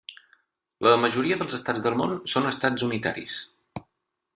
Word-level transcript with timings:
La 0.87 0.93
majoria 1.01 1.37
dels 1.43 1.55
Estats 1.59 1.85
del 1.89 2.01
món 2.01 2.19
són 2.35 2.51
Estats 2.55 2.91
unitaris. 2.93 3.41